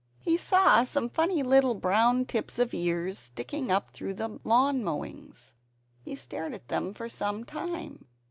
[0.17, 5.53] He saw some funny little brown tips of ears sticking up through the lawn mowings.
[6.01, 8.05] He stared at them for some time.